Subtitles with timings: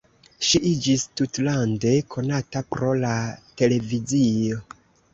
[0.51, 3.15] Ŝi iĝis tutlande konata pro la
[3.63, 4.63] televizio.